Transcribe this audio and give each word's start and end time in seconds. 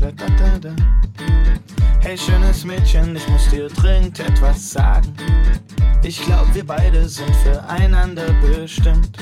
da 0.00 0.28
da 0.38 0.58
da. 0.58 0.74
Hey 2.00 2.16
schönes 2.16 2.64
Mädchen, 2.64 3.14
ich 3.16 3.28
muss 3.28 3.48
dir 3.50 3.68
dringend 3.68 4.18
etwas 4.20 4.70
sagen. 4.70 5.14
Ich 6.02 6.20
glaub, 6.22 6.52
wir 6.54 6.66
beide 6.66 7.08
sind 7.08 7.34
füreinander 7.36 8.32
bestimmt. 8.40 9.18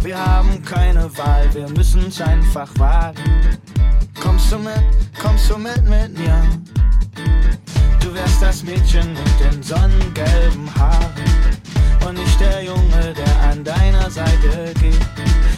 Wir 0.00 0.16
haben 0.16 0.62
keine 0.64 1.10
Wahl, 1.18 1.52
wir 1.52 1.68
müssen's 1.70 2.20
einfach 2.20 2.70
wagen. 2.78 3.20
Kommst 4.20 4.52
du 4.52 4.58
mit, 4.58 4.84
kommst 5.20 5.50
du 5.50 5.58
mit 5.58 5.82
mit 5.84 6.16
mir? 6.16 6.42
Du 8.00 8.14
wärst 8.14 8.40
das 8.40 8.62
Mädchen 8.62 9.12
mit 9.12 9.40
den 9.52 9.62
sonnengelben 9.62 10.72
Haaren 10.76 11.12
und 12.06 12.14
nicht 12.14 12.40
der 12.40 12.62
Junge, 12.64 13.14
der 13.14 13.50
an 13.50 13.64
deiner 13.64 14.08
Seite 14.08 14.72
geht. 14.80 15.00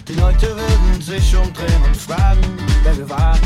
Die 0.09 0.15
Leute 0.15 0.49
würden 0.57 1.01
sich 1.01 1.37
umdrehen 1.37 1.83
und 1.87 1.97
fragen, 1.97 2.41
wer 2.83 2.97
wir 2.97 3.11
waren. 3.11 3.41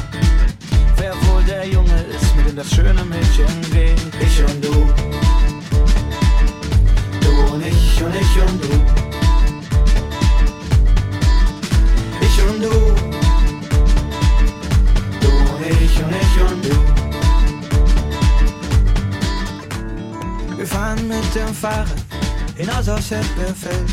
Wer 0.97 1.15
wohl 1.27 1.43
der 1.43 1.67
Junge 1.69 2.03
ist, 2.05 2.37
mit 2.37 2.49
dem 2.49 2.57
das 2.57 2.73
schöne 2.73 3.05
Mädchen 3.05 3.61
geht. 3.73 4.01
Ich 4.21 4.41
und 4.43 4.65
du. 4.65 4.71
Du 4.71 5.04
und 8.45 8.63
ich 8.63 8.63
und 8.63 8.63
du. 8.63 8.69
Ich 12.21 12.37
und 12.43 12.61
du. 12.63 12.71
Du 15.21 15.31
ich 15.69 15.97
und 16.03 16.13
ich 16.23 16.35
und 16.43 16.61
du. 16.65 16.75
Wir 20.57 20.67
fahren 20.67 21.09
mit 21.09 21.35
dem 21.35 21.55
Fahrrad 21.55 22.05
hinaus 22.57 22.89
aufs 22.89 23.11
Hepperfeld. 23.11 23.93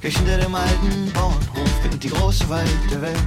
Gleich 0.00 0.16
hinter 0.16 0.38
dem 0.38 0.54
alten 0.54 1.12
Bauernhof 1.12 1.80
beginnt 1.82 2.04
die 2.04 2.10
große 2.10 2.48
weite 2.48 3.02
Welt. 3.02 3.18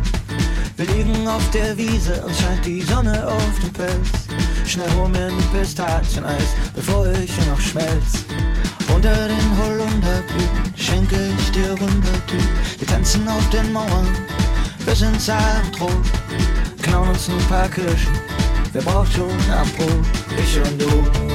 Wir 0.78 0.86
liegen 0.96 1.28
auf 1.28 1.48
der 1.52 1.78
Wiese 1.78 2.24
und 2.26 2.36
scheint 2.36 2.66
die 2.66 2.82
Sonne 2.82 3.28
auf 3.28 3.60
dem 3.62 3.72
Pelz. 3.74 4.28
Schnell 4.66 4.90
rum 4.92 5.14
in 5.14 5.38
Pistazieneis, 5.52 6.56
bevor 6.74 7.06
ich 7.08 7.32
noch 7.48 7.60
schmelz. 7.60 8.26
Unter 8.94 9.28
den 9.28 9.58
Holunderblüten 9.58 10.31
Wir 13.12 13.18
tanzen 13.18 13.28
auf 13.28 13.50
den 13.50 13.74
Mauern, 13.74 14.08
wir 14.86 14.96
sind 14.96 15.20
sagentrot. 15.20 15.92
Klauen 16.82 17.10
uns 17.10 17.28
ein 17.28 17.38
paar 17.50 17.68
Kirschen, 17.68 18.14
wer 18.72 18.82
braucht 18.84 19.12
schon 19.12 19.30
am 19.52 19.70
Brot? 19.72 20.06
Ich 20.38 20.58
und. 20.58 20.82
Du 20.82 21.31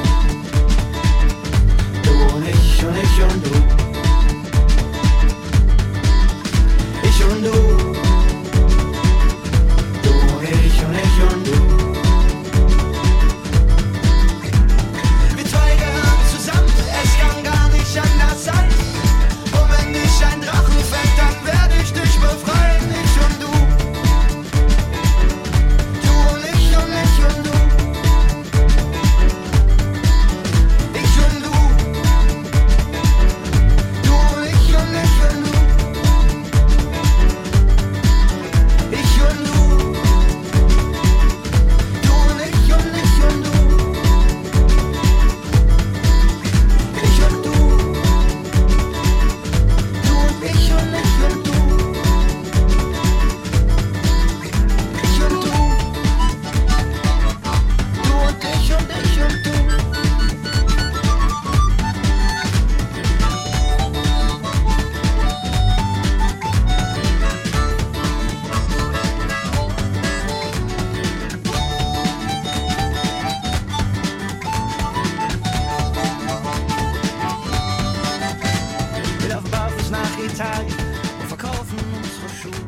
digital. 80.27 80.67
Wir 80.67 81.29
verkaufen 81.29 81.79
unsere 81.97 82.29
Schuhe, 82.29 82.67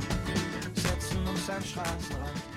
setzen 0.75 1.27
uns 1.27 1.51
an 1.51 1.63
Straßenrand. 1.63 2.48